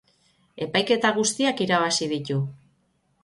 [0.65, 2.39] Epaiketa guztiak irabazi ditu.